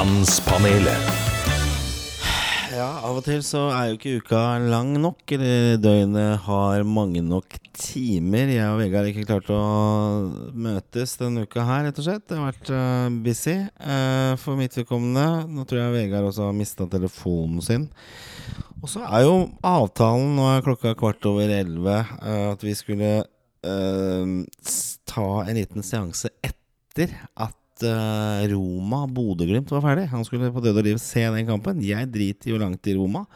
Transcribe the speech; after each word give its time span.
Mannspanelet. 0.00 1.08
Ja, 2.72 2.86
av 3.04 3.18
og 3.18 3.24
til 3.26 3.42
så 3.44 3.66
er 3.68 3.90
jo 3.90 3.98
ikke 3.98 4.12
uka 4.22 4.38
lang 4.62 4.94
nok, 4.96 5.18
eller 5.36 5.74
døgnet 5.76 6.46
har 6.46 6.86
mange 6.88 7.20
nok 7.20 7.58
timer. 7.76 8.48
Jeg 8.48 8.70
og 8.70 8.80
Vegard 8.80 9.04
har 9.04 9.10
ikke 9.10 9.26
klart 9.28 9.50
å 9.52 9.58
møtes 10.56 11.12
denne 11.20 11.44
uka 11.44 11.66
her, 11.68 11.84
rett 11.84 12.00
og 12.00 12.08
slett. 12.08 12.24
Det 12.30 12.38
har 12.38 12.48
vært 12.48 12.72
uh, 12.72 13.12
busy 13.26 13.58
uh, 13.60 14.40
for 14.40 14.56
mitt 14.62 14.80
vedkommende. 14.80 15.44
Nå 15.52 15.68
tror 15.68 15.82
jeg 15.82 15.96
Vegard 15.98 16.30
også 16.30 16.48
har 16.48 16.56
mista 16.56 16.88
telefonen 16.96 17.60
sin. 17.68 17.86
Og 18.80 18.88
så 18.94 19.04
er 19.04 19.26
jo 19.26 19.36
avtalen, 19.60 20.32
nå 20.38 20.48
er 20.54 20.64
klokka 20.64 20.96
kvart 20.96 21.28
over 21.28 21.52
elleve, 21.60 22.00
eh, 22.24 22.46
at 22.54 22.64
vi 22.64 22.72
skulle 22.72 23.18
ta 23.60 25.30
en 25.44 25.58
liten 25.58 25.84
seanse 25.84 26.32
etter 26.40 27.12
at 27.36 27.59
eh, 27.86 28.44
Roma 28.52 29.04
Bodø-Glimt 29.10 29.70
var 29.74 29.84
ferdig. 29.84 30.08
Han 30.12 30.24
skulle 30.26 30.52
på 30.54 30.62
død 30.64 30.80
og 30.80 30.86
liv 30.86 31.00
se 31.02 31.26
den 31.26 31.48
kampen. 31.48 31.82
Jeg 31.84 32.08
driter 32.12 32.54
jo 32.54 32.60
langt 32.62 32.86
i 32.90 32.96
Roma. 32.98 33.26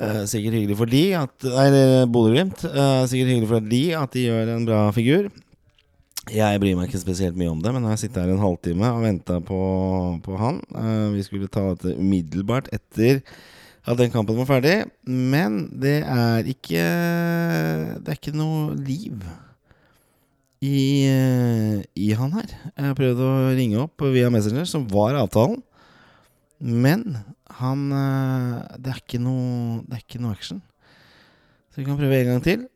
Uh, 0.00 0.24
sikkert 0.24 0.54
hyggelig 0.56 0.78
for 0.78 0.88
de 0.88 1.02
at 1.18 1.44
Nei, 1.44 1.68
Bodø-Glimt. 2.08 2.64
Uh, 2.64 3.04
sikkert 3.10 3.34
hyggelig 3.34 3.50
for 3.50 3.70
de 3.72 3.84
at 3.98 4.16
de 4.16 4.26
gjør 4.30 4.54
en 4.56 4.66
bra 4.68 4.82
figur. 4.96 5.28
Jeg 6.28 6.60
bryr 6.62 6.76
meg 6.76 6.90
ikke 6.90 7.00
spesielt 7.00 7.38
mye 7.38 7.50
om 7.50 7.62
det, 7.62 7.72
men 7.72 7.86
jeg 7.86 7.94
har 7.94 8.00
sittet 8.00 8.20
her 8.20 8.30
en 8.30 8.42
halvtime 8.42 8.90
og 8.92 9.02
venta 9.06 9.38
på, 9.42 9.60
på 10.22 10.36
han. 10.38 10.60
Eh, 10.76 11.06
vi 11.16 11.24
skulle 11.26 11.48
ta 11.50 11.70
dette 11.72 11.96
umiddelbart 11.96 12.68
etter 12.76 13.22
at 13.88 13.98
den 13.98 14.12
kampen 14.12 14.36
var 14.38 14.48
ferdig. 14.50 14.76
Men 15.08 15.64
det 15.80 16.02
er 16.04 16.46
ikke 16.46 16.84
Det 18.04 18.12
er 18.12 18.18
ikke 18.18 18.36
noe 18.36 18.76
liv 18.76 19.24
i, 20.60 21.08
eh, 21.08 21.80
i 21.96 22.10
han 22.16 22.34
her. 22.36 22.50
Jeg 22.76 22.84
har 22.84 22.96
prøvd 22.98 23.22
å 23.24 23.32
ringe 23.56 23.80
opp 23.80 24.04
via 24.12 24.30
Messenger, 24.32 24.68
som 24.68 24.84
var 24.92 25.16
avtalen. 25.16 25.62
Men 26.60 27.16
han 27.56 27.86
eh, 27.96 28.76
Det 28.76 28.90
er 28.92 28.98
ikke 29.00 29.20
noe 29.24 29.78
Det 29.88 29.96
er 29.96 30.02
ikke 30.02 30.20
noe 30.20 30.34
action. 30.36 30.60
Så 31.72 31.80
vi 31.80 31.86
kan 31.86 31.96
prøve 31.96 32.18
en 32.18 32.32
gang 32.34 32.44
til. 32.44 32.68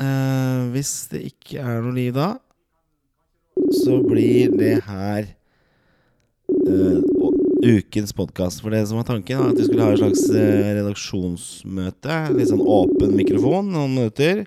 Uh, 0.00 0.72
hvis 0.72 1.10
det 1.12 1.20
ikke 1.28 1.60
er 1.60 1.82
noe 1.84 1.92
liv 1.92 2.14
da, 2.16 2.30
så 3.82 3.98
blir 4.00 4.48
det 4.56 4.78
her 4.86 5.28
uh, 6.48 7.02
ukens 7.60 8.14
podkast. 8.16 8.62
For 8.64 8.72
det 8.72 8.80
som 8.88 8.96
var 8.96 9.06
tanken, 9.10 9.42
var 9.42 9.52
at 9.52 9.60
vi 9.60 9.68
skulle 9.68 9.84
ha 9.84 9.92
et 9.92 10.00
slags 10.00 10.24
redaksjonsmøte. 10.80 12.16
Litt 12.32 12.48
sånn 12.48 12.64
åpen 12.64 13.12
mikrofon, 13.20 13.68
noen 13.76 13.92
minutter. 13.98 14.42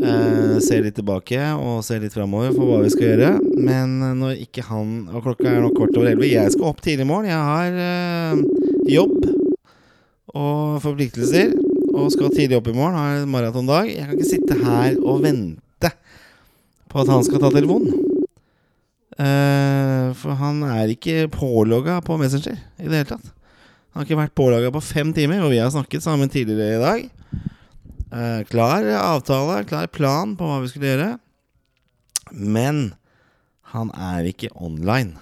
Eh, 0.00 0.56
se 0.64 0.78
litt 0.80 0.96
tilbake 0.96 1.38
og 1.60 1.82
se 1.84 1.98
litt 2.00 2.14
framover 2.14 2.54
for 2.54 2.64
hva 2.68 2.78
vi 2.84 2.92
skal 2.92 3.10
gjøre. 3.10 3.30
Men 3.60 3.98
eh, 4.00 4.14
når 4.16 4.38
ikke 4.46 4.64
han 4.70 4.94
Og 5.12 5.26
klokka 5.26 5.50
er 5.50 5.60
nå 5.60 5.72
kvart 5.76 5.96
over 5.98 6.08
elleve. 6.08 6.30
Jeg 6.30 6.54
skal 6.54 6.70
opp 6.70 6.80
tidlig 6.84 7.04
i 7.04 7.10
morgen. 7.10 7.28
Jeg 7.28 7.50
har 7.50 7.80
eh, 7.84 8.44
jobb 8.94 9.18
og 10.30 10.80
forpliktelser. 10.84 11.52
Og 11.90 12.08
skal 12.14 12.32
tidlig 12.32 12.56
opp 12.60 12.70
i 12.70 12.76
morgen. 12.76 12.96
Har 12.96 13.20
en 13.20 13.34
maratondag. 13.34 13.90
Jeg 13.92 14.06
kan 14.06 14.16
ikke 14.16 14.30
sitte 14.30 14.60
her 14.62 14.96
og 15.02 15.20
vente 15.26 15.92
på 16.90 17.02
at 17.02 17.12
han 17.12 17.26
skal 17.26 17.42
ta 17.42 17.52
telefonen. 17.52 18.08
Eh, 19.20 20.06
for 20.16 20.38
han 20.40 20.62
er 20.64 20.94
ikke 20.94 21.28
pålogga 21.34 22.00
på 22.06 22.16
Messenger 22.20 22.56
i 22.80 22.88
det 22.88 23.02
hele 23.02 23.10
tatt. 23.12 23.32
Han 23.90 24.00
har 24.00 24.06
ikke 24.06 24.22
vært 24.22 24.38
pålogga 24.38 24.70
på 24.72 24.82
fem 24.86 25.10
timer, 25.12 25.42
og 25.44 25.52
vi 25.52 25.58
har 25.60 25.70
snakket 25.74 26.04
sammen 26.04 26.30
tidligere 26.30 26.78
i 26.78 26.84
dag. 26.84 27.08
Eh, 28.10 28.44
klar 28.50 28.84
avtale, 28.98 29.64
klar 29.64 29.86
plan 29.86 30.34
på 30.36 30.46
hva 30.48 30.58
vi 30.62 30.70
skulle 30.72 30.90
gjøre. 30.90 31.10
Men 32.34 32.90
han 33.70 33.92
er 33.94 34.26
ikke 34.30 34.50
online. 34.58 35.14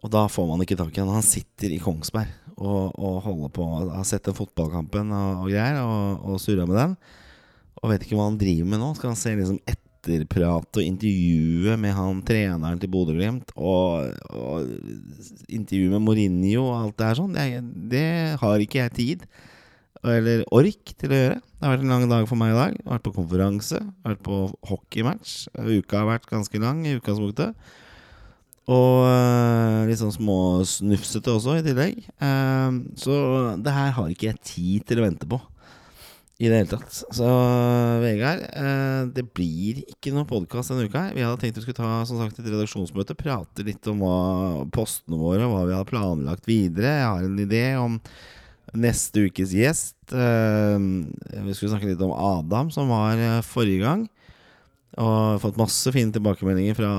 Og 0.00 0.12
da 0.12 0.26
får 0.32 0.48
man 0.48 0.64
ikke 0.64 0.76
tak 0.80 0.92
i 0.96 1.02
han. 1.02 1.12
Han 1.12 1.24
sitter 1.24 1.72
i 1.72 1.80
Kongsberg 1.80 2.28
og, 2.60 2.92
og 3.00 3.20
holder 3.24 3.52
på 3.56 3.66
Har 3.88 4.04
sett 4.08 4.26
den 4.28 4.36
fotballkampen 4.36 5.12
og, 5.16 5.44
og 5.44 5.52
greier, 5.52 5.80
og, 5.84 6.24
og 6.24 6.40
surra 6.42 6.66
med 6.68 6.76
den. 6.80 6.96
Og 7.80 7.92
vet 7.92 8.04
ikke 8.04 8.18
hva 8.18 8.28
han 8.28 8.40
driver 8.40 8.68
med 8.68 8.82
nå. 8.82 8.90
Skal 8.96 9.14
han 9.14 9.20
se 9.20 9.32
liksom 9.38 9.60
etterprat 9.68 10.80
og 10.80 10.84
intervjue 10.84 11.76
med 11.80 11.96
han 11.96 12.20
treneren 12.28 12.80
til 12.80 12.92
Bodø-Glimt? 12.92 13.54
Og, 13.56 14.12
og 14.36 15.48
intervjue 15.48 15.94
med 15.96 16.04
Mourinho 16.04 16.66
og 16.66 16.74
alt 16.76 16.98
det 17.00 17.08
her 17.08 17.20
sånn. 17.22 17.36
Det, 17.36 17.46
det 17.96 18.10
har 18.44 18.66
ikke 18.66 18.84
jeg 18.84 18.96
tid 19.00 19.30
eller 20.06 20.46
ork 20.54 20.94
til 20.96 21.12
å 21.12 21.18
gjøre. 21.18 21.36
Det 21.40 21.66
har 21.66 21.74
vært 21.74 21.84
en 21.84 21.92
lang 21.92 22.08
dag 22.08 22.26
for 22.28 22.40
meg 22.40 22.54
i 22.54 22.56
dag. 22.56 22.78
Jeg 22.78 22.86
har 22.86 22.96
vært 22.96 23.06
på 23.06 23.14
konferanse, 23.18 23.82
vært 24.06 24.24
på 24.24 24.40
hockeymatch. 24.70 25.36
Uka 25.60 26.00
har 26.00 26.08
vært 26.08 26.30
ganske 26.30 26.62
lang 26.62 26.82
i 26.88 26.96
utgangspunktet. 26.96 27.58
Og 28.70 29.04
øh, 29.04 29.88
litt 29.88 30.00
sånn 30.00 30.14
småsnufsete 30.14 31.32
også, 31.34 31.58
i 31.58 31.64
tillegg. 31.66 32.04
Eh, 32.22 32.80
så 33.02 33.14
det 33.60 33.76
her 33.76 33.94
har 33.96 34.12
ikke 34.12 34.30
jeg 34.30 34.44
tid 34.46 34.86
til 34.88 35.02
å 35.02 35.08
vente 35.08 35.28
på. 35.28 35.40
I 36.40 36.48
det 36.48 36.62
hele 36.62 36.70
tatt. 36.70 37.02
Så 37.12 37.28
Vegard, 38.00 38.46
eh, 38.48 39.02
det 39.12 39.26
blir 39.36 39.82
ikke 39.82 40.14
noe 40.16 40.24
podkast 40.28 40.72
denne 40.72 40.88
uka. 40.88 41.10
Vi 41.12 41.20
hadde 41.20 41.36
tenkt 41.42 41.58
vi 41.60 41.66
skulle 41.66 41.76
ta 41.76 41.98
som 42.08 42.22
sagt, 42.22 42.40
et 42.40 42.48
redaksjonsmøte, 42.48 43.18
prate 43.18 43.66
litt 43.66 43.84
om 43.92 44.00
hva, 44.00 44.20
postene 44.72 45.20
våre, 45.20 45.44
hva 45.50 45.66
vi 45.68 45.76
har 45.76 45.88
planlagt 45.88 46.48
videre. 46.48 46.94
Jeg 47.02 47.10
har 47.10 47.26
en 47.26 47.42
idé 47.44 47.64
om 47.76 48.00
neste 48.76 49.26
ukes 49.26 49.52
gjest. 49.56 49.96
Eh, 50.12 50.78
vi 50.78 51.54
skulle 51.54 51.72
snakke 51.74 51.90
litt 51.90 52.02
om 52.04 52.14
Adam, 52.14 52.70
som 52.74 52.90
var 52.92 53.18
eh, 53.18 53.40
forrige 53.46 53.84
gang. 53.84 54.06
Og 55.00 55.38
fått 55.42 55.58
masse 55.60 55.92
fine 55.94 56.10
tilbakemeldinger 56.14 56.74
fra, 56.78 56.90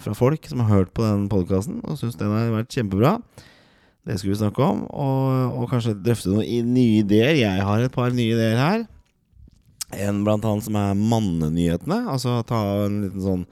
fra 0.00 0.14
folk 0.16 0.46
som 0.46 0.62
har 0.62 0.70
hørt 0.70 0.94
på 0.94 1.02
den 1.02 1.26
podkasten 1.32 1.80
og 1.82 1.98
syns 1.98 2.14
den 2.20 2.30
har 2.30 2.52
vært 2.54 2.70
kjempebra. 2.72 3.16
Det 4.06 4.18
skulle 4.20 4.36
vi 4.36 4.40
snakke 4.42 4.62
om. 4.62 4.84
Og, 4.86 5.58
og 5.58 5.70
kanskje 5.72 5.96
drøfte 5.98 6.30
noen 6.30 6.72
nye 6.76 7.00
ideer. 7.02 7.34
Jeg 7.40 7.66
har 7.66 7.82
et 7.82 7.94
par 7.94 8.14
nye 8.14 8.36
ideer 8.36 8.60
her. 8.60 8.84
En 10.06 10.22
blant 10.26 10.44
annet 10.46 10.66
som 10.66 10.78
er 10.78 10.98
mannenyhetene. 10.98 12.04
Altså 12.12 12.38
ta 12.46 12.60
en 12.84 13.00
liten 13.06 13.24
sånn 13.24 13.46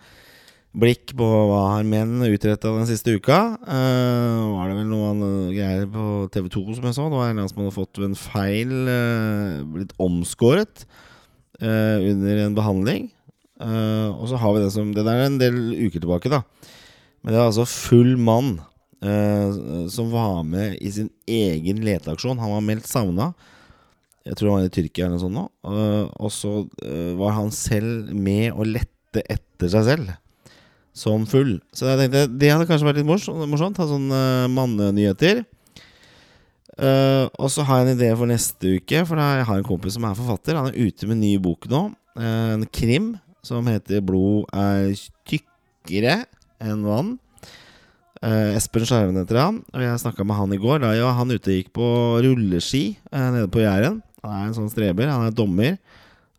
blikk 0.73 1.13
på 1.19 1.27
hva 1.27 1.61
har 1.75 1.87
menn 1.87 2.23
utretta 2.25 2.73
den 2.73 2.89
siste 2.89 3.17
uka. 3.19 3.39
Uh, 3.61 4.57
var 4.57 4.71
det 4.71 4.79
vel 4.79 4.89
noen 4.89 5.25
eh, 5.27 5.55
greier 5.59 5.89
på 5.93 6.05
TV2 6.33 6.63
som 6.79 6.87
jeg 6.89 6.97
så. 6.97 7.09
Det 7.13 7.19
var 7.21 7.33
en 7.33 7.43
som 7.51 7.61
hadde 7.61 7.77
fått 7.77 8.01
en 8.01 8.17
feil 8.19 8.73
uh, 8.89 9.61
blitt 9.75 9.93
omskåret 10.01 10.87
uh, 11.61 11.99
under 12.01 12.45
en 12.47 12.57
behandling. 12.57 13.11
Eh, 13.63 14.09
og 14.11 14.25
så 14.27 14.41
har 14.43 14.57
vi 14.57 14.63
det 14.65 14.73
som 14.75 14.89
Det 14.91 15.05
der 15.07 15.21
er 15.21 15.29
en 15.29 15.39
del 15.39 15.59
uker 15.85 16.01
tilbake, 16.01 16.33
da. 16.33 16.41
Men 17.23 17.35
det 17.35 17.39
er 17.39 17.51
altså 17.51 17.69
full 17.69 18.17
mann 18.19 18.57
som 19.91 20.13
var 20.13 20.45
med 20.47 20.77
i 20.79 20.91
sin 20.95 21.09
egen 21.27 21.81
leteaksjon. 21.83 22.39
Han 22.39 22.53
var 22.55 22.61
meldt 22.63 22.87
savna. 22.87 23.33
Jeg 24.23 24.39
tror 24.39 24.53
han 24.53 24.61
var 24.61 24.69
i 24.69 24.75
Tyrkia 24.77 25.09
eller 25.09 25.17
noe 25.17 25.23
sånt 25.25 25.35
nå. 25.35 25.43
Og 26.23 26.31
så 26.31 26.53
var 27.19 27.35
han 27.35 27.51
selv 27.51 28.13
med 28.15 28.55
å 28.55 28.67
lette 28.67 29.25
etter 29.27 29.73
seg 29.75 29.89
selv. 29.89 30.13
Som 30.93 31.25
full. 31.27 31.57
Så 31.73 31.89
jeg 31.89 31.99
tenkte 32.03 32.27
det 32.37 32.51
hadde 32.53 32.69
kanskje 32.69 32.89
vært 32.91 33.01
litt 33.01 33.09
morsomt. 33.09 33.79
ha 33.81 33.87
sånne 33.89 34.23
uh, 34.45 34.51
mannenyheter. 34.53 35.45
Uh, 36.73 37.29
og 37.37 37.51
så 37.53 37.65
har 37.69 37.81
jeg 37.81 37.89
en 37.89 37.97
idé 37.99 38.11
for 38.17 38.29
neste 38.29 38.77
uke. 38.79 39.03
For 39.09 39.21
jeg 39.21 39.49
har 39.49 39.59
en 39.61 39.67
kompis 39.67 39.97
som 39.97 40.05
er 40.09 40.19
forfatter. 40.19 40.59
Han 40.59 40.71
er 40.71 40.79
ute 40.79 41.09
med 41.09 41.17
en 41.17 41.25
ny 41.25 41.35
bok 41.41 41.69
nå. 41.73 41.83
eh, 42.21 42.53
en 42.59 42.67
krim 42.69 43.15
som 43.43 43.67
heter 43.67 44.01
'Blod 44.05 44.45
er 44.53 44.93
tykkere 45.27 46.25
enn 46.61 46.85
vann'. 46.85 47.19
Uh, 48.23 48.55
Espen 48.55 48.85
Skjerven 48.87 49.17
heter 49.19 49.41
han. 49.41 49.57
Og 49.75 49.83
jeg 49.83 49.99
snakka 49.99 50.25
med 50.25 50.37
han 50.39 50.53
i 50.55 50.61
går. 50.63 50.79
Da 50.85 50.93
ja, 50.95 51.09
han 51.11 51.33
ute 51.33 51.57
gikk 51.57 51.73
på 51.75 51.87
rulleski 52.23 52.97
eh, 53.11 53.31
nede 53.35 53.49
på 53.51 53.65
Jæren. 53.65 53.99
Han 54.23 54.37
er 54.37 54.45
en 54.47 54.55
sånn 54.61 54.71
streber. 54.71 55.11
Han 55.11 55.27
er 55.27 55.35
dommer. 55.35 55.75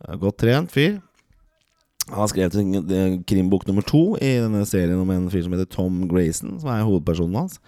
Eh, 0.08 0.16
Godt 0.16 0.40
trent 0.46 0.72
fyr. 0.72 1.02
Han 2.10 2.20
har 2.20 2.30
skrevet 2.32 2.92
eh, 2.92 3.16
krimbok 3.28 3.66
nummer 3.68 3.86
to 3.88 4.04
i 4.20 4.36
denne 4.44 4.66
serien 4.68 5.00
om 5.00 5.12
en 5.14 5.30
fyr 5.32 5.46
som 5.46 5.56
heter 5.56 5.70
Tom 5.72 6.04
Grayson, 6.12 6.58
som 6.60 6.74
er 6.74 6.84
hovedpersonen 6.84 7.40
hans. 7.40 7.60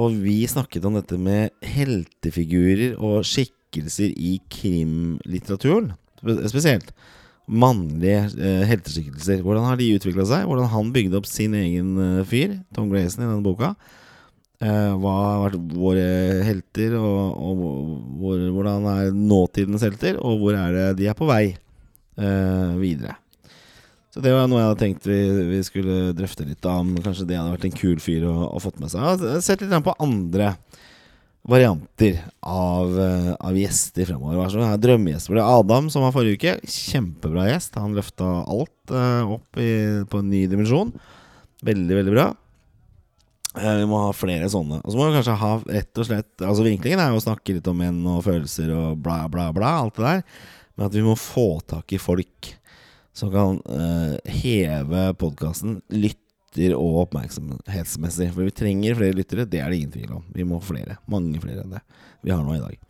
Og 0.00 0.16
vi 0.24 0.42
snakket 0.50 0.86
om 0.88 0.96
dette 0.98 1.18
med 1.20 1.54
heltefigurer 1.62 2.96
og 2.98 3.22
skikkelser 3.28 4.10
i 4.16 4.38
krimlitteraturen. 4.50 5.92
Spesielt 6.50 6.90
mannlige 7.50 8.26
eh, 8.34 8.66
helteskikkelser. 8.66 9.44
Hvordan 9.46 9.68
har 9.68 9.78
de 9.78 9.92
utvikla 9.94 10.26
seg? 10.26 10.44
Hvordan 10.50 10.70
han 10.74 10.92
bygde 10.94 11.18
opp 11.20 11.30
sin 11.30 11.54
egen 11.58 11.96
eh, 12.02 12.26
fyr, 12.26 12.58
Tom 12.74 12.90
Grayson, 12.90 13.22
i 13.22 13.28
denne 13.28 13.46
boka. 13.46 13.74
Hva 14.60 15.12
har 15.16 15.38
vært 15.46 15.70
våre 15.72 16.02
helter, 16.44 16.92
og, 16.98 17.30
og 17.32 17.60
hvor, 18.20 18.42
hvordan 18.58 18.88
er 18.90 19.14
nåtidens 19.16 19.86
helter, 19.86 20.18
og 20.20 20.42
hvor 20.42 20.58
er 20.58 20.74
det 20.74 20.88
de 20.98 21.06
er 21.08 21.16
på 21.16 21.24
vei 21.30 21.54
videre. 22.20 23.16
Så 24.10 24.20
det 24.24 24.32
var 24.34 24.48
noe 24.50 24.58
jeg 24.58 24.68
hadde 24.68 24.80
tenkt 24.80 25.06
vi, 25.06 25.18
vi 25.52 25.60
skulle 25.62 26.10
drøfte 26.18 26.44
litt 26.44 26.66
om. 26.66 26.96
Kanskje 27.00 27.28
det 27.30 27.38
hadde 27.38 27.54
vært 27.54 27.68
en 27.68 27.78
kul 27.78 28.00
fyr 28.02 28.26
å, 28.26 28.34
å 28.50 28.62
fått 28.62 28.80
med 28.82 28.90
seg. 28.90 29.04
Jeg 29.06 29.34
har 29.36 29.44
sett 29.46 29.62
litt 29.62 29.86
på 29.86 29.94
andre 30.02 30.56
varianter 31.46 32.18
av, 32.44 33.00
eh, 33.00 33.30
av 33.38 33.56
gjester 33.56 34.08
fremover. 34.10 34.36
Hva 34.36 34.50
det 34.50 34.66
er 34.66 34.82
Drømmegjester. 34.84 35.38
Det 35.38 35.42
er 35.44 35.60
Adam, 35.62 35.88
som 35.92 36.04
var 36.04 36.12
forrige 36.14 36.36
uke. 36.36 36.56
Kjempebra 36.68 37.46
gjest. 37.48 37.78
Han 37.80 37.96
løfta 37.96 38.28
alt 38.44 38.92
uh, 38.92 39.36
opp 39.38 39.60
i, 39.60 39.70
på 40.10 40.20
en 40.20 40.30
ny 40.30 40.44
dimensjon. 40.50 40.92
Veldig, 41.64 41.96
veldig 42.02 42.14
bra. 42.14 42.28
Eh, 43.56 43.76
Vi 43.80 43.88
må 43.88 44.02
ha 44.04 44.12
flere 44.16 44.50
sånne. 44.52 44.82
Og 44.84 44.92
så 44.92 44.98
må 44.98 45.08
vi 45.08 45.16
kanskje 45.18 45.40
ha 45.40 45.52
rett 45.64 45.98
og 45.98 46.06
slett 46.06 46.44
Altså 46.44 46.66
Vinklingen 46.66 47.00
er 47.02 47.10
jo 47.10 47.18
å 47.18 47.24
snakke 47.24 47.56
litt 47.56 47.70
om 47.70 47.78
menn 47.78 48.02
og 48.06 48.24
følelser 48.26 48.72
og 48.74 49.00
bla, 49.04 49.22
bla, 49.32 49.48
bla. 49.56 49.76
Alt 49.84 49.96
det 49.98 50.08
der. 50.10 50.24
Men 50.80 50.88
at 50.88 50.94
vi 50.96 51.04
må 51.04 51.12
få 51.12 51.60
tak 51.68 51.92
i 51.92 52.00
folk 52.00 52.54
som 53.12 53.28
kan 53.28 53.58
eh, 53.68 54.30
heve 54.40 55.02
podkasten 55.20 55.82
lytter- 55.92 56.72
og 56.72 57.02
oppmerksomhetsmessig. 57.02 58.30
For 58.32 58.48
vi 58.48 58.54
trenger 58.56 58.96
flere 58.96 59.18
lyttere, 59.18 59.44
det 59.44 59.60
er 59.60 59.68
det 59.68 59.76
ingen 59.76 59.92
tvil 59.92 60.14
om. 60.16 60.22
Vi 60.32 60.46
må 60.48 60.56
flere. 60.64 60.96
Mange 61.12 61.36
flere 61.42 61.66
enn 61.66 61.74
det 61.76 61.82
vi 62.24 62.32
har 62.32 62.40
nå 62.40 62.56
i 62.56 62.62
dag. 62.62 62.80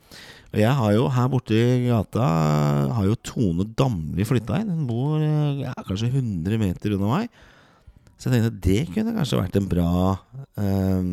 Og 0.51 0.63
jeg 0.63 0.77
har 0.79 0.95
jo 0.95 1.09
her 1.15 1.29
borte 1.31 1.55
i 1.55 1.87
gata 1.87 2.29
Har 2.97 3.05
jo 3.07 3.19
Tone 3.27 3.67
Damli 3.79 4.27
flytta 4.27 4.63
inn. 4.63 4.71
Hun 4.71 4.87
bor 4.87 5.19
eh, 5.19 5.65
ja, 5.65 5.75
kanskje 5.83 6.13
100 6.15 6.63
meter 6.63 6.95
unna 6.95 7.11
meg. 7.11 7.43
Så 8.21 8.31
jeg 8.31 8.39
tenkte 8.39 8.63
det 8.69 8.81
kunne 8.95 9.17
kanskje 9.19 9.43
vært 9.43 9.59
en 9.59 9.69
bra 9.75 9.91
eh, 10.63 11.13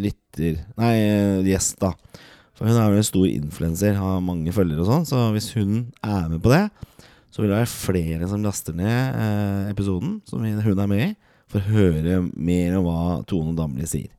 lytter 0.00 0.60
Nei, 0.80 0.92
eh, 1.04 1.46
gjest, 1.52 1.76
da. 1.84 1.92
For 2.58 2.66
hun 2.66 2.74
er 2.74 2.90
jo 2.90 2.98
en 2.98 3.06
stor 3.06 3.26
influenser, 3.30 3.98
har 4.00 4.22
mange 4.24 4.52
følgere 4.54 4.82
og 4.82 4.88
sånn. 4.90 5.06
Så 5.06 5.22
hvis 5.36 5.52
hun 5.54 5.92
er 6.02 6.26
med 6.26 6.42
på 6.42 6.50
det, 6.50 6.64
så 7.30 7.42
vil 7.42 7.52
det 7.52 7.60
være 7.60 7.70
flere 7.70 8.28
som 8.30 8.42
laster 8.42 8.74
ned 8.74 9.18
eh, 9.22 9.68
episoden 9.70 10.16
som 10.26 10.42
hun 10.42 10.80
er 10.82 10.90
med 10.90 11.04
i, 11.04 11.10
for 11.48 11.62
å 11.62 11.76
høre 11.76 12.22
mer 12.34 12.78
om 12.80 12.88
hva 12.88 13.02
Tone 13.30 13.54
Damli 13.56 13.86
sier. 13.86 14.10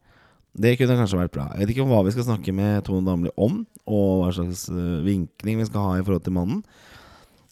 Det 0.59 0.77
kunne 0.79 0.95
kanskje 0.97 1.19
vært 1.19 1.33
bra. 1.35 1.49
Jeg 1.53 1.65
vet 1.65 1.73
ikke 1.75 1.83
om 1.83 1.91
hva 1.91 1.99
vi 2.07 2.13
skal 2.15 2.25
snakke 2.29 2.53
med 2.55 2.79
Tone 2.87 3.03
Damli 3.05 3.33
om, 3.35 3.59
og 3.89 4.23
hva 4.23 4.31
slags 4.37 4.69
eh, 4.71 5.01
vinkling 5.03 5.59
vi 5.59 5.67
skal 5.67 5.89
ha 5.89 5.97
i 5.99 6.05
forhold 6.05 6.23
til 6.23 6.37
mannen. 6.39 6.63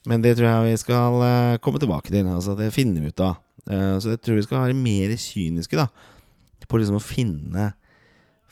Men 0.08 0.24
det 0.24 0.38
tror 0.38 0.48
jeg 0.48 0.70
vi 0.70 0.80
skal 0.86 1.20
eh, 1.28 1.58
komme 1.64 1.84
tilbake 1.84 2.14
til. 2.14 2.32
Altså 2.32 2.56
Det 2.56 2.72
finner 2.72 3.04
vi 3.04 3.12
ut 3.12 3.26
av. 3.28 3.42
Eh, 3.68 3.98
så 4.00 4.16
jeg 4.16 4.24
tror 4.24 4.40
vi 4.40 4.46
skal 4.48 4.64
være 4.70 4.80
mer 4.88 5.18
kyniske 5.20 5.84
da 5.84 5.90
på 6.68 6.80
liksom 6.82 6.98
å 7.00 7.04
finne 7.04 7.70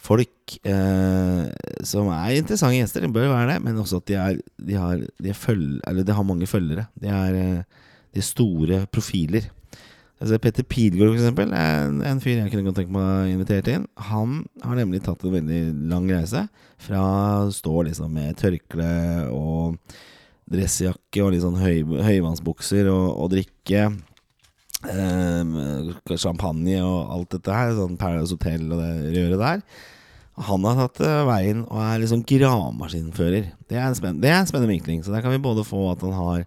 folk 0.06 0.56
eh, 0.69 1.44
som 1.88 2.10
er 2.13 2.38
interessante 2.38 2.78
gjester. 2.78 3.06
Det 3.06 3.16
bør 3.16 3.31
være 3.34 3.56
det, 3.56 3.60
men 3.66 3.81
også 3.81 4.02
at 4.02 4.07
de, 4.10 4.18
er, 4.22 4.40
de, 4.62 4.78
har, 4.80 5.02
de, 5.02 5.31
er 5.31 5.38
følge, 5.38 6.04
de 6.06 6.18
har 6.18 6.28
mange 6.28 6.50
følgere. 6.50 6.88
De 7.02 7.12
er, 7.12 7.40
eh, 7.42 7.86
de 8.13 8.22
er 8.22 8.28
store 8.30 8.84
profiler. 8.94 9.50
Altså 10.22 10.38
Petter 10.40 10.63
Pilgaard, 10.63 11.18
eksempel, 11.18 11.52
er 11.52 11.90
en, 11.90 12.00
en 12.07 12.22
fyr 12.24 12.38
jeg 12.40 12.52
kunne 12.54 12.69
godt 12.69 12.78
tenke 12.80 12.96
meg 12.96 13.04
å 13.04 13.31
invitere 13.34 13.74
inn. 13.75 13.88
Han 14.12 14.38
har 14.63 14.78
nemlig 14.80 15.04
tatt 15.04 15.25
en 15.25 15.34
veldig 15.34 15.62
lang 15.92 16.08
reise. 16.08 16.46
Fra 16.81 17.01
å 17.44 17.54
stå 17.54 17.81
liksom 17.90 18.13
med 18.16 18.38
tørkle 18.40 18.92
og 19.36 19.75
dressjakke 20.51 21.24
og 21.25 21.34
litt 21.34 21.44
sånn 21.44 21.60
høy, 21.60 21.81
høyvannsbukser 22.06 22.88
og, 22.94 23.08
og 23.25 23.31
drikke 23.34 23.81
eh, 24.94 26.16
champagne 26.22 26.80
og 26.86 27.12
alt 27.18 27.36
dette 27.36 27.58
her, 27.58 27.74
sånn 27.75 28.00
Paradise 28.00 28.38
Hotel 28.38 28.69
og 28.69 28.80
det 28.80 29.18
røret 29.18 29.42
der. 29.42 29.66
Han 30.36 30.66
har 30.68 30.76
tatt 30.82 31.00
eh, 31.06 31.22
veien 31.30 31.64
og 31.64 31.80
er 31.80 32.02
liksom 32.02 32.24
gravemaskinfører. 32.28 33.52
Det 33.70 33.78
er 33.80 33.88
en 33.88 33.96
spennende, 33.96 34.28
det 34.52 34.68
vinkling. 34.68 35.04
Så 35.04 35.14
der 35.14 35.24
kan 35.24 35.32
vi 35.32 35.40
både 35.40 35.64
få 35.64 35.88
at 35.94 36.04
han 36.04 36.16
har 36.16 36.46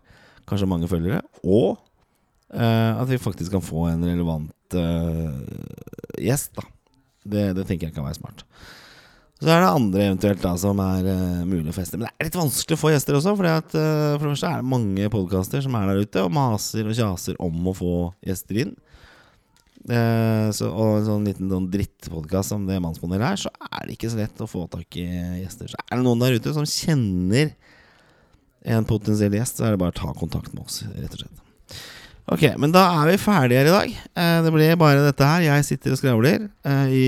kanskje 0.48 0.68
mange 0.68 0.88
følgere, 0.88 1.20
og 1.44 1.76
uh, 2.56 2.92
at 3.02 3.08
vi 3.10 3.20
faktisk 3.20 3.52
kan 3.52 3.64
få 3.64 3.86
en 3.90 4.04
relevant 4.04 4.76
uh, 4.76 6.16
gjest. 6.16 6.54
da 6.56 6.64
det, 7.28 7.42
det 7.58 7.66
tenker 7.68 7.88
jeg 7.88 7.96
kan 7.96 8.06
være 8.06 8.16
smart. 8.16 8.44
Så 9.38 9.50
er 9.52 9.60
det 9.60 9.68
andre 9.70 10.06
eventuelt 10.06 10.40
da 10.42 10.54
som 10.56 10.80
er 10.80 11.04
uh, 11.04 11.44
mulig 11.44 11.68
å 11.68 11.76
feste. 11.76 11.98
Men 11.98 12.08
det 12.08 12.14
er 12.14 12.30
litt 12.30 12.40
vanskelig 12.40 12.78
å 12.78 12.80
få 12.80 12.92
gjester 12.94 13.18
også. 13.18 13.34
Fordi 13.36 13.52
at, 13.52 13.68
for 13.72 14.24
det 14.24 14.32
første 14.32 14.52
er 14.52 14.62
det 14.62 14.72
mange 14.72 15.10
podkaster 15.12 15.64
som 15.64 15.76
er 15.76 15.90
der 15.90 16.04
ute 16.04 16.24
og 16.24 16.32
maser 16.36 16.88
og 16.88 16.96
kjaser 16.96 17.36
om 17.44 17.68
å 17.68 17.76
få 17.76 17.94
gjester 18.24 18.64
inn. 18.64 18.74
Eh, 19.88 20.48
så, 20.52 20.68
og 20.68 20.98
en 20.98 21.06
sånn 21.06 21.26
liten 21.28 21.48
sånn 21.52 21.68
drittpodkast 21.72 22.52
som 22.52 22.66
det 22.68 22.76
Mannspanelet 22.84 23.24
er, 23.30 23.42
så 23.46 23.52
er 23.70 23.86
det 23.86 23.96
ikke 23.96 24.12
så 24.12 24.20
lett 24.20 24.44
å 24.44 24.50
få 24.50 24.66
tak 24.72 25.00
i 25.00 25.06
gjester. 25.42 25.70
Så 25.72 25.80
er 25.80 25.96
det 25.96 26.04
noen 26.04 26.20
der 26.24 26.36
ute 26.36 26.52
som 26.56 26.68
kjenner 26.68 27.54
en 28.68 28.88
potensiell 28.88 29.38
gjest, 29.38 29.60
så 29.60 29.68
er 29.68 29.74
det 29.74 29.80
bare 29.80 29.94
å 29.94 30.00
ta 30.00 30.12
kontakt 30.18 30.52
med 30.52 30.66
oss, 30.66 30.82
rett 30.92 31.14
og 31.14 31.22
slett. 31.22 31.44
Ok, 32.28 32.42
men 32.60 32.72
da 32.74 32.82
er 33.00 33.08
vi 33.08 33.20
ferdige 33.22 33.62
her 33.62 33.68
i 33.70 33.72
dag. 33.72 33.92
Eh, 34.20 34.38
det 34.44 34.50
ble 34.52 34.66
bare 34.76 35.06
dette 35.06 35.24
her. 35.24 35.46
Jeg 35.46 35.64
sitter 35.64 35.94
og 35.94 36.00
skravler 36.00 36.42
eh, 36.44 36.90
i 36.92 37.06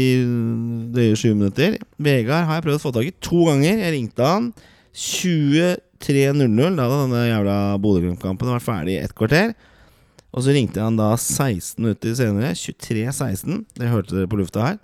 drøye 0.95 1.19
sju 1.21 1.35
minutter. 1.35 1.77
Vegard 2.01 2.49
har 2.49 2.57
jeg 2.57 2.65
prøvd 2.65 2.79
å 2.79 2.85
få 2.87 2.93
tak 2.97 3.11
i 3.11 3.17
to 3.21 3.45
ganger. 3.51 3.83
Jeg 3.85 3.93
ringte 3.99 4.25
han 4.25 4.49
23.00. 4.97 5.77
Da 6.01 6.87
hadde 6.87 7.03
denne 7.03 7.27
jævla 7.27 7.59
Bodø-Glimt-kampen 7.85 8.55
vært 8.55 8.65
ferdig 8.65 8.97
i 8.97 9.03
ett 9.03 9.13
kvarter. 9.19 9.53
Og 10.31 10.45
så 10.45 10.55
ringte 10.55 10.83
han 10.83 10.99
da 10.99 11.13
16 11.17 11.81
minutter 11.83 12.15
senere. 12.19 12.53
23.16. 12.55 13.65
Det 13.79 13.91
hørte 13.91 14.15
dere 14.15 14.31
på 14.31 14.39
lufta 14.39 14.63
her. 14.65 14.79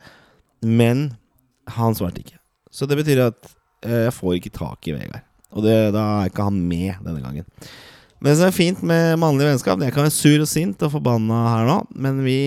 Men 0.67 1.09
han 1.77 1.95
svarte 1.99 2.23
ikke. 2.23 2.41
Så 2.73 2.89
det 2.91 2.99
betyr 2.99 3.29
at 3.29 3.53
eh, 3.87 4.07
jeg 4.09 4.15
får 4.17 4.39
ikke 4.39 4.55
tak 4.57 4.89
i 4.89 4.97
Vegard. 4.97 5.23
Og 5.57 5.65
det, 5.65 5.77
da 5.95 6.03
er 6.21 6.31
ikke 6.31 6.49
han 6.49 6.59
med 6.69 6.99
denne 7.05 7.23
gangen. 7.23 7.47
Men 8.17 8.31
det 8.31 8.39
som 8.41 8.49
er 8.49 8.57
fint 8.57 8.81
med 8.87 9.19
mannlig 9.21 9.45
vennskap 9.45 9.83
Jeg 9.85 9.93
kan 9.93 10.07
være 10.07 10.15
sur 10.15 10.41
og 10.41 10.49
sint 10.49 10.81
og 10.87 10.93
forbanna 10.95 11.41
her 11.51 11.67
nå, 11.69 11.75
men 12.01 12.23
vi 12.25 12.39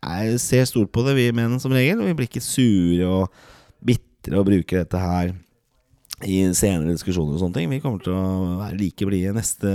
er, 0.00 0.30
ser 0.40 0.64
stort 0.68 0.88
på 0.94 1.04
det, 1.04 1.12
vi 1.18 1.28
menn 1.36 1.58
som 1.62 1.74
regel. 1.76 2.00
Og 2.00 2.08
vi 2.08 2.16
blir 2.18 2.30
ikke 2.30 2.44
sure 2.44 3.08
og 3.08 3.44
bitre 3.84 4.40
og 4.40 4.48
bruker 4.48 4.82
dette 4.82 5.00
her 5.02 5.34
i 6.28 6.38
senere 6.56 6.94
diskusjoner 6.94 7.36
og 7.36 7.42
sånne 7.42 7.58
ting. 7.58 7.72
Vi 7.72 7.80
kommer 7.82 8.02
til 8.02 8.14
å 8.14 8.60
være 8.60 8.78
like 8.78 9.08
blide 9.08 9.34
neste 9.36 9.72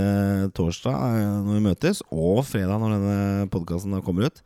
torsdag 0.56 0.96
eh, 0.96 1.36
når 1.44 1.58
vi 1.58 1.62
møtes, 1.68 2.02
og 2.08 2.42
fredag 2.48 2.80
når 2.82 2.96
denne 2.96 3.46
podkasten 3.52 3.96
kommer 4.04 4.28
ut. 4.28 4.42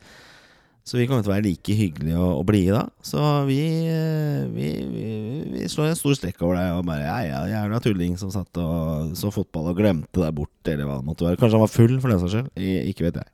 Så 0.82 0.98
vi 0.98 1.04
kommer 1.06 1.22
til 1.22 1.30
å 1.30 1.34
være 1.36 1.46
like 1.46 1.74
hyggelige 1.78 2.18
og, 2.18 2.40
og 2.40 2.46
blide 2.48 2.74
da. 2.74 2.86
Så 3.06 3.20
vi, 3.46 3.60
eh, 3.86 4.46
vi, 4.50 4.70
vi, 4.90 5.04
vi 5.52 5.68
slår 5.70 5.92
en 5.92 5.98
stor 5.98 6.16
strekk 6.18 6.42
over 6.42 6.58
deg 6.58 6.72
og 6.74 6.88
bare 6.88 7.06
Ja, 7.06 7.18
ja, 7.22 7.42
jævla 7.52 7.78
tulling 7.84 8.16
som 8.18 8.32
satt 8.34 8.58
og 8.58 9.12
så 9.18 9.30
fotball 9.34 9.70
og 9.70 9.78
glemte 9.78 10.24
deg 10.24 10.34
bort, 10.34 10.56
eller 10.66 10.88
hva 10.88 10.98
det 10.98 11.06
måtte 11.06 11.28
være. 11.28 11.38
Kanskje 11.38 11.60
han 11.60 11.66
var 11.66 11.76
full, 11.76 11.94
for 12.02 12.10
den 12.10 12.24
saks 12.24 12.34
skyld. 12.34 12.50
Ikke 12.90 13.06
vet 13.06 13.22
jeg. 13.22 13.30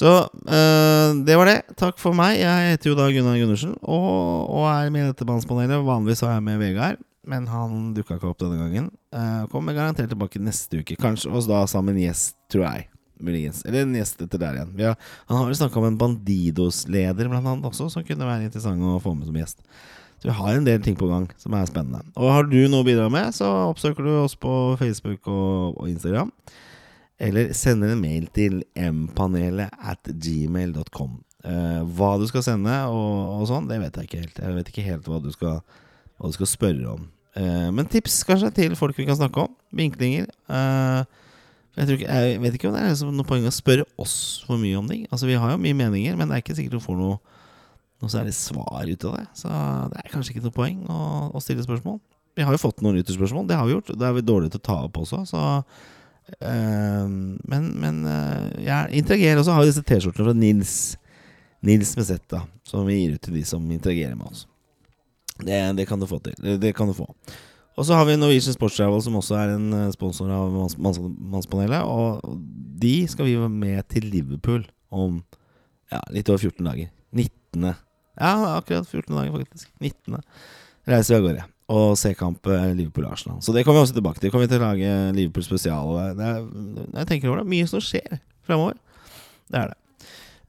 Så 0.00 0.10
øh, 0.30 1.26
det 1.26 1.36
var 1.38 1.50
det. 1.50 1.60
Takk 1.78 1.98
for 2.02 2.16
meg. 2.16 2.38
Jeg 2.40 2.74
heter 2.74 2.92
jo 2.92 2.98
da 2.98 3.08
Gunnar 3.10 3.38
Gundersen 3.38 3.74
og, 3.82 4.50
og 4.50 4.66
er 4.70 4.90
med 4.94 5.04
i 5.04 5.10
dette 5.10 5.26
mannspanelet. 5.28 5.82
Vanligvis 5.86 6.22
er 6.24 6.36
jeg 6.36 6.46
med 6.46 6.60
Vegard, 6.62 7.02
men 7.28 7.46
han 7.50 7.90
dukka 7.96 8.16
ikke 8.16 8.30
opp 8.30 8.40
denne 8.40 8.60
gangen. 8.60 8.88
Uh, 9.14 9.44
kommer 9.52 9.76
garantert 9.76 10.10
tilbake 10.12 10.40
neste 10.42 10.80
uke. 10.80 10.96
Kanskje 11.00 11.32
oss 11.36 11.48
da 11.50 11.62
sammen 11.70 11.98
gjest, 12.00 12.38
tror 12.52 12.66
jeg. 12.66 12.88
Muligens. 13.20 13.60
Eller 13.68 13.84
en 13.84 13.96
gjest 13.98 14.22
etter 14.24 14.40
der 14.40 14.56
igjen. 14.56 14.72
Har, 14.80 14.96
han 15.28 15.40
har 15.40 15.50
jo 15.50 15.58
snakka 15.58 15.80
om 15.80 15.90
en 15.90 15.98
Bandidos-leder 16.00 17.28
blant 17.28 17.44
annet 17.46 17.68
også, 17.68 17.90
som 17.92 18.06
kunne 18.06 18.28
være 18.28 18.48
interessant 18.48 18.80
å 18.80 19.00
få 19.02 19.12
med 19.16 19.28
som 19.28 19.36
gjest. 19.36 19.60
Så 20.20 20.28
vi 20.28 20.36
har 20.36 20.56
en 20.56 20.66
del 20.66 20.82
ting 20.84 20.96
på 21.00 21.08
gang 21.08 21.28
som 21.40 21.54
er 21.56 21.68
spennende. 21.68 22.02
Og 22.16 22.32
har 22.32 22.48
du 22.48 22.58
noe 22.68 22.84
å 22.84 22.86
bidra 22.86 23.08
med, 23.12 23.32
så 23.36 23.48
oppsøker 23.70 24.04
du 24.04 24.12
oss 24.20 24.36
på 24.36 24.52
Facebook 24.80 25.28
og, 25.32 25.78
og 25.80 25.88
Instagram. 25.88 26.32
Eller 27.20 27.54
sender 27.56 27.92
en 27.92 28.00
mail 28.00 28.26
til 28.36 28.62
mpanelet 28.76 29.72
at 29.80 30.08
gmail.com. 30.08 31.18
Uh, 31.40 31.80
hva 31.96 32.14
du 32.20 32.26
skal 32.28 32.44
sende 32.44 32.74
og, 32.92 33.40
og 33.40 33.46
sånn, 33.48 33.68
det 33.68 33.78
vet 33.80 33.96
jeg 33.96 34.08
ikke 34.08 34.24
helt. 34.24 34.42
Jeg 34.44 34.56
vet 34.58 34.72
ikke 34.72 34.88
helt 34.90 35.08
hva 35.08 35.20
du 35.24 35.30
skal, 35.32 35.62
hva 36.20 36.28
du 36.28 36.36
skal 36.36 36.50
spørre 36.50 36.92
om. 36.92 37.08
Eh, 37.38 37.68
men 37.72 37.88
tips 37.88 38.20
kanskje 38.28 38.50
til 38.56 38.76
folk 38.78 38.98
vi 38.98 39.06
kan 39.08 39.18
snakke 39.18 39.46
om. 39.46 39.54
Vinklinger. 39.76 40.28
Eh, 40.50 41.02
jeg, 41.78 41.96
ikke, 41.96 42.08
jeg 42.10 42.40
vet 42.42 42.56
ikke 42.58 42.68
om 42.68 42.76
det 42.76 42.82
er 42.82 42.92
liksom 42.92 43.12
noe 43.16 43.28
poeng 43.28 43.46
å 43.48 43.54
spørre 43.54 43.86
oss 44.00 44.14
for 44.46 44.60
mye 44.60 44.78
om 44.78 44.88
ting. 44.90 45.06
Altså 45.08 45.30
Vi 45.30 45.38
har 45.38 45.54
jo 45.54 45.62
mye 45.62 45.76
meninger, 45.78 46.18
men 46.18 46.28
det 46.28 46.36
er 46.36 46.44
ikke 46.44 46.58
sikkert 46.58 46.76
du 46.76 46.84
får 46.84 46.98
noe, 46.98 47.20
noe 48.02 48.12
særlig 48.12 48.34
svar 48.36 48.90
ut 48.90 49.06
av 49.08 49.16
det. 49.16 49.26
Så 49.38 49.52
det 49.92 50.02
er 50.02 50.12
kanskje 50.12 50.34
ikke 50.34 50.48
noe 50.48 50.56
poeng 50.56 50.82
å, 50.90 51.00
å 51.32 51.44
stille 51.44 51.64
spørsmål. 51.64 52.00
Vi 52.38 52.46
har 52.46 52.54
jo 52.54 52.62
fått 52.62 52.82
noen 52.84 52.98
lytterspørsmål, 53.00 53.48
det 53.48 53.56
har 53.58 53.66
vi 53.66 53.74
gjort. 53.74 53.94
Det 53.98 54.06
er 54.06 54.14
vi 54.16 54.26
dårlige 54.26 54.54
til 54.54 54.62
å 54.62 54.66
ta 54.68 54.76
opp 54.86 55.00
også, 55.02 55.24
så 55.28 55.40
eh, 56.46 57.06
Men, 57.08 57.72
men 57.82 58.04
jeg 58.62 59.00
interagerer 59.02 59.40
også. 59.40 59.56
Har 59.56 59.66
disse 59.66 59.86
T-skjortene 59.86 60.28
fra 60.28 60.36
Nils 60.36 60.74
Nils 61.60 61.92
med 61.98 62.38
som 62.64 62.86
vi 62.86 63.02
gir 63.02 63.16
ut 63.18 63.22
til 63.22 63.34
de 63.36 63.42
som 63.44 63.64
interagerer 63.70 64.16
med 64.16 64.30
oss. 64.30 64.46
Det, 65.46 65.60
det 65.78 65.86
kan 65.88 66.00
du 66.00 66.06
få 66.10 66.20
til. 66.24 66.36
Det, 66.60 66.72
kan 66.76 66.90
du 66.90 66.96
få. 66.96 67.06
Og 67.78 67.86
så 67.86 67.96
har 67.96 68.06
vi 68.08 68.16
Norwegian 68.18 68.56
Sports 68.56 68.76
Travel, 68.76 69.02
som 69.02 69.18
også 69.20 69.36
er 69.40 69.54
en 69.56 69.68
eh, 69.76 69.90
sponsor 69.94 70.30
av 70.34 70.50
manns, 70.52 70.76
manns, 70.78 71.00
Mannspanelet. 71.00 71.86
Og 71.86 72.34
de 72.80 72.94
skal 73.10 73.28
vi 73.28 73.38
være 73.40 73.52
med 73.52 73.86
til 73.92 74.08
Liverpool 74.12 74.66
om 74.90 75.22
ja, 75.92 76.02
litt 76.14 76.28
over 76.30 76.42
14 76.50 76.66
dager. 76.66 76.90
19. 77.16 77.70
Ja, 78.20 78.34
akkurat 78.56 78.88
14 78.88 79.16
dager, 79.16 79.32
faktisk. 79.38 79.70
19. 79.80 80.20
reiser 80.90 81.14
vi 81.14 81.18
av 81.20 81.26
gårde. 81.28 81.48
Og 81.70 81.92
se 81.98 82.12
kamp 82.18 82.46
eh, 82.50 82.70
Liverpool-Arsenal. 82.74 83.38
Så 83.46 83.54
det 83.54 83.64
kommer 83.64 83.80
vi 83.80 83.88
også 83.88 83.98
tilbake 84.00 84.22
til. 84.22 84.32
Kommer 84.34 84.48
vi 84.48 84.54
til 84.54 84.62
å 84.62 84.68
lage 84.68 84.94
Liverpool 85.16 85.46
spesial. 85.46 85.94
Det 86.18 86.26
er, 86.26 86.48
jeg 87.02 87.10
tenker 87.12 87.30
over 87.30 87.44
det. 87.44 87.52
Mye 87.52 87.70
som 87.70 87.82
skjer 87.84 88.18
fremover. 88.46 88.76
Det 89.50 89.62
er 89.62 89.72
det. 89.72 89.78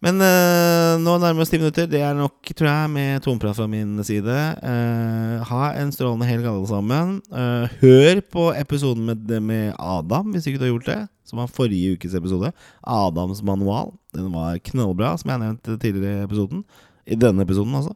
Men 0.01 0.17
øh, 0.25 0.80
nå 1.01 1.15
nærmer 1.19 1.41
vi 1.41 1.43
oss 1.45 1.51
ti 1.51 1.59
minutter. 1.59 1.87
Det 1.89 1.99
er 2.05 2.15
nok, 2.17 2.51
tror 2.57 2.69
jeg, 2.69 2.91
med 2.93 3.23
tomprat 3.25 3.57
fra 3.57 3.67
min 3.69 3.97
side. 4.07 4.37
Uh, 4.61 5.41
ha 5.49 5.71
en 5.81 5.91
strålende 5.93 6.27
helg, 6.29 6.47
alle 6.49 6.69
sammen. 6.69 7.17
Uh, 7.33 7.65
hør 7.81 8.21
på 8.33 8.45
episoden 8.57 9.09
med, 9.09 9.33
med 9.43 9.73
Adam, 9.77 10.31
hvis 10.33 10.47
ikke 10.49 10.61
du 10.61 10.67
har 10.67 10.73
gjort 10.73 10.89
det. 10.91 10.99
Som 11.27 11.41
var 11.41 11.51
forrige 11.51 11.95
ukes 11.95 12.15
episode. 12.17 12.53
Adams 12.83 13.43
manual. 13.45 13.93
Den 14.15 14.31
var 14.33 14.59
knallbra, 14.71 15.13
som 15.19 15.33
jeg 15.33 15.43
nevnte 15.43 15.77
tidligere 15.81 16.21
i 16.21 16.27
episoden. 16.29 16.65
I 17.07 17.17
denne 17.19 17.45
episoden, 17.45 17.75
altså. 17.79 17.95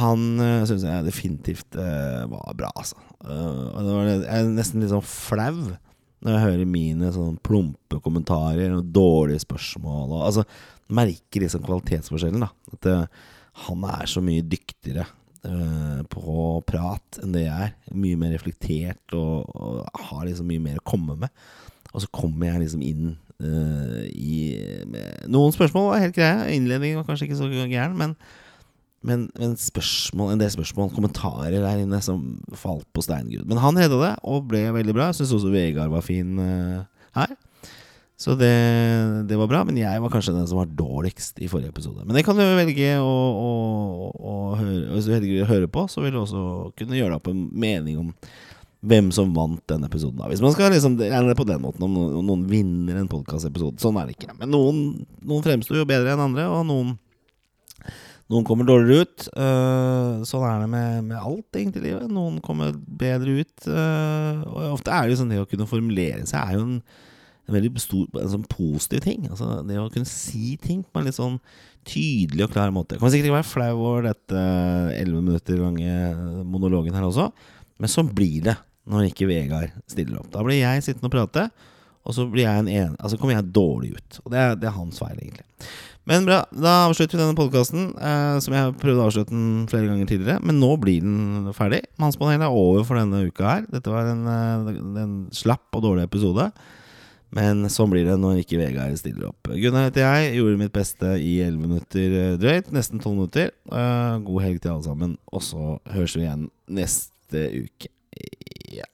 Han 0.00 0.28
uh, 0.38 0.62
syns 0.68 0.86
jeg 0.86 1.08
definitivt 1.08 1.80
uh, 1.80 2.24
var 2.30 2.54
bra, 2.58 2.70
altså. 2.74 3.00
Det 3.24 3.90
var, 3.90 4.12
jeg 4.12 4.22
er 4.28 4.52
nesten 4.52 4.84
litt 4.84 4.92
sånn 4.92 5.04
flau 5.04 5.74
når 6.24 6.32
jeg 6.32 6.44
hører 6.46 6.70
mine 6.70 7.10
sånn 7.12 7.36
plumpe 7.44 8.00
kommentarer 8.04 8.72
og 8.72 8.86
dårlige 8.94 9.44
spørsmål. 9.44 10.06
Og, 10.08 10.22
altså, 10.30 10.44
merker 10.94 11.44
liksom 11.44 11.64
kvalitetsforskjellen. 11.64 12.44
da 12.46 12.50
At 12.76 12.88
uh, 12.90 13.28
han 13.66 13.84
er 13.92 14.08
så 14.10 14.22
mye 14.24 14.44
dyktigere 14.44 15.06
uh, 15.44 16.00
på 16.10 16.46
prat 16.68 17.20
enn 17.22 17.34
det 17.36 17.44
jeg 17.46 17.68
er. 17.68 17.74
Mye 17.92 18.20
mer 18.20 18.32
reflektert 18.36 19.16
og, 19.16 19.50
og 19.52 20.06
har 20.08 20.24
liksom 20.26 20.48
mye 20.50 20.64
mer 20.64 20.80
å 20.80 20.88
komme 20.88 21.18
med. 21.26 21.44
Og 21.92 22.02
så 22.02 22.10
kommer 22.10 22.50
jeg 22.50 22.64
liksom 22.64 22.82
inn 22.84 23.12
uh, 23.44 24.00
i 24.10 24.40
Noen 25.30 25.54
spørsmål 25.54 25.92
var 25.92 26.06
helt 26.06 26.16
greie. 26.16 26.56
Innledningen 26.56 27.02
var 27.02 27.08
kanskje 27.08 27.28
ikke 27.28 27.42
så 27.42 27.52
gæren, 27.52 27.98
men 28.00 28.16
men, 29.04 29.26
men 29.36 29.56
spørsmål, 29.60 30.32
en 30.32 30.40
del 30.40 30.52
spørsmål, 30.54 30.92
kommentarer 30.94 31.58
der 31.60 31.82
inne 31.82 32.00
som 32.04 32.38
falt 32.56 32.86
på 32.96 33.04
steingrunn. 33.04 33.46
Men 33.50 33.60
han 33.60 33.76
redda 33.76 33.98
det, 34.00 34.12
og 34.24 34.46
ble 34.48 34.62
veldig 34.72 34.94
bra. 34.96 35.10
Syns 35.12 35.34
også 35.36 35.52
Vegard 35.52 35.92
var 35.92 36.06
fin 36.06 36.38
uh, 36.40 36.86
her. 37.18 37.34
Så 38.16 38.36
det, 38.38 38.54
det, 39.28 39.36
var 39.36 39.50
bra. 39.50 39.60
Men 39.68 39.76
jeg 39.76 40.00
var 40.00 40.12
kanskje 40.12 40.32
den 40.36 40.48
som 40.48 40.62
var 40.62 40.72
dårligst 40.72 41.42
i 41.44 41.50
forrige 41.52 41.74
episode. 41.74 42.06
Men 42.06 42.16
det 42.16 42.24
kan 42.24 42.38
du 42.38 42.46
velge 42.46 42.96
å, 43.02 43.12
å, 43.12 44.08
å 44.14 44.34
høre 44.56 44.94
Hvis 44.94 45.10
du 45.10 45.14
velger 45.18 45.44
å 45.44 45.52
høre 45.52 45.68
på, 45.68 45.84
så 45.92 46.04
vil 46.04 46.16
du 46.16 46.22
også 46.22 46.46
kunne 46.78 46.96
gjøre 46.96 47.12
deg 47.12 47.20
opp 47.20 47.32
en 47.34 47.46
mening 47.52 48.00
om 48.06 48.12
hvem 48.84 49.08
som 49.16 49.30
vant 49.36 49.62
den 49.68 49.84
episoden. 49.84 50.20
da 50.20 50.32
Hvis 50.32 50.42
man 50.44 50.52
skal 50.56 50.72
liksom 50.72 50.96
regne 51.00 51.28
det 51.28 51.38
på 51.38 51.48
den 51.48 51.60
måten, 51.60 51.84
om 51.84 52.24
noen 52.24 52.48
vinner 52.48 53.00
en 53.00 53.08
podkastepisode. 53.08 53.80
Sånn 53.80 53.96
er 54.00 54.08
det 54.08 54.16
ikke. 54.18 54.34
Men 54.40 54.52
noen, 54.52 54.82
noen 55.24 55.44
fremsto 55.44 55.76
jo 55.76 55.88
bedre 55.88 56.12
enn 56.12 56.24
andre, 56.24 56.48
og 56.52 56.66
noen 56.68 56.96
noen 58.32 58.46
kommer 58.48 58.64
dårligere 58.68 59.04
ut. 59.04 59.26
Uh, 59.36 60.22
sånn 60.24 60.44
er 60.48 60.62
det 60.62 60.68
med, 60.72 61.00
med, 61.10 61.18
alt 61.18 61.58
egentlig 61.58 61.82
i 61.82 61.86
livet. 61.90 62.12
Noen 62.12 62.38
kommer 62.44 62.72
bedre 62.72 63.40
ut. 63.42 63.66
Uh, 63.68 64.40
og 64.48 64.78
ofte 64.78 64.94
er 64.94 65.04
det 65.04 65.14
jo 65.14 65.20
sånn 65.20 65.34
det 65.34 65.42
å 65.42 65.48
kunne 65.50 65.68
formulere 65.68 66.24
seg 66.28 66.40
er 66.40 66.56
jo 66.56 66.64
en, 66.64 66.78
en 67.44 67.56
veldig 67.58 67.84
stor, 67.84 68.06
en 68.22 68.32
sånn 68.32 68.46
positiv 68.48 69.04
ting. 69.04 69.28
Altså 69.28 69.60
Det 69.68 69.76
å 69.80 69.90
kunne 69.92 70.08
si 70.08 70.54
ting 70.62 70.80
på 70.88 71.00
en 71.02 71.08
litt 71.10 71.18
sånn 71.18 71.36
tydelig 71.84 72.46
og 72.46 72.54
klar 72.54 72.72
måte. 72.72 72.96
Jeg 72.96 73.02
kommer 73.02 73.12
sikkert 73.12 73.28
ikke 73.28 73.40
være 73.42 73.50
flau 73.50 73.74
over 73.76 74.08
dette 74.08 74.44
elleve 74.96 75.20
minutter 75.20 75.60
lange 75.60 76.44
monologen 76.48 76.96
her 76.96 77.04
også, 77.04 77.28
men 77.76 77.92
sånn 77.92 78.08
blir 78.16 78.40
det 78.46 78.56
når 78.88 79.10
ikke 79.10 79.28
Vegard 79.28 79.76
stiller 79.88 80.20
opp. 80.20 80.30
Da 80.32 80.40
blir 80.44 80.62
jeg 80.62 80.84
sittende 80.84 81.10
og 81.10 81.14
prate, 81.14 81.48
og 82.04 82.16
så 82.16 82.26
blir 82.28 82.44
jeg 82.44 82.62
en 82.62 82.68
en, 82.68 82.94
altså 83.00 83.18
kommer 83.18 83.38
jeg 83.38 83.50
dårlig 83.56 83.94
ut. 83.96 84.20
Og 84.24 84.32
det 84.34 84.40
er, 84.40 84.54
det 84.60 84.68
er 84.68 84.76
hans 84.76 85.00
feil, 85.00 85.16
egentlig. 85.16 85.46
Men 86.04 86.26
bra, 86.28 86.42
da 86.52 86.74
avslutter 86.84 87.16
vi 87.16 87.22
denne 87.22 87.38
podkasten, 87.38 87.86
eh, 87.96 88.36
som 88.44 88.52
jeg 88.52 88.66
har 88.66 88.76
prøvd 88.76 89.00
å 89.00 89.06
avslutte 89.08 89.32
den 89.32 89.64
flere 89.70 89.88
ganger 89.88 90.10
tidligere. 90.10 90.44
Men 90.44 90.60
nå 90.60 90.74
blir 90.82 91.00
den 91.00 91.48
ferdig. 91.56 91.80
Mannspanelet 92.00 92.44
er 92.44 92.60
over 92.60 92.84
for 92.84 93.00
denne 93.00 93.22
uka 93.24 93.46
her. 93.48 93.68
Dette 93.72 93.92
var 93.92 94.10
en, 94.12 94.26
eh, 94.28 95.00
en 95.00 95.14
slapp 95.32 95.72
og 95.72 95.86
dårlig 95.86 96.04
episode. 96.04 96.50
Men 97.34 97.64
sånn 97.72 97.90
blir 97.90 98.04
det 98.06 98.14
når 98.20 98.44
ikke 98.44 98.60
Vegard 98.60 98.94
stiller 99.00 99.32
opp. 99.32 99.48
Gunnar 99.48 99.88
heter 99.88 100.04
jeg. 100.04 100.36
Gjorde 100.38 100.60
mitt 100.60 100.76
beste 100.76 101.16
i 101.18 101.40
11 101.42 101.58
minutter 101.64 102.18
eh, 102.20 102.36
drøyt. 102.38 102.70
Nesten 102.70 103.00
12 103.00 103.16
minutter. 103.16 103.50
Eh, 103.72 104.14
god 104.28 104.44
helg 104.44 104.60
til 104.62 104.76
alle 104.76 104.86
sammen. 104.86 105.18
Og 105.32 105.42
så 105.42 105.74
høres 105.90 106.14
vi 106.14 106.28
igjen 106.28 106.48
neste 106.68 107.48
uke. 107.64 107.90
Ja. 108.76 108.86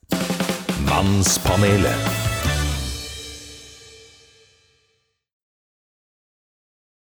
Mannspanelet. 0.87 2.30